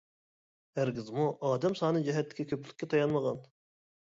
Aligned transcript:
ھەرگىزمۇ 0.79 1.27
ئادەم 1.49 1.75
سانى 1.83 2.01
جەھەتتىكى 2.09 2.47
كۆپلۈككە 2.55 2.91
تايانمىغان. 2.97 3.45